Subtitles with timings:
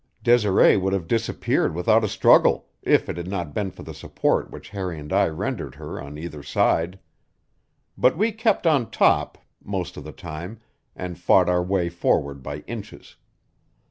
[0.23, 4.49] Desiree would have disappeared without a struggle if it had not been for the support
[4.49, 6.97] which Harry and I rendered her on either side.
[7.95, 10.59] But we kept on top most of the time
[10.95, 13.15] and fought our way forward by inches.